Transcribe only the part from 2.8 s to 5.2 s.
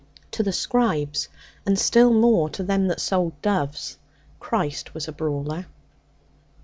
that sold doves, Christ was a